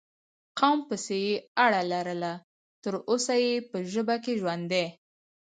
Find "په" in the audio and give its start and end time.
3.69-3.77